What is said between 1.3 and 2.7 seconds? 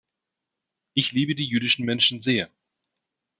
die jüdischen Menschen sehr.